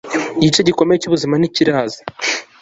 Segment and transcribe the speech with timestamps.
[0.37, 1.99] igice gikomeye cyubuzima ntikiraza